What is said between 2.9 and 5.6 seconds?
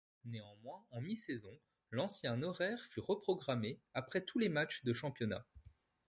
reprogrammé, après tous les matchs de championnat.